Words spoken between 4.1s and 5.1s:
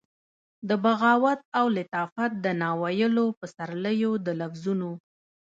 د لفظونو،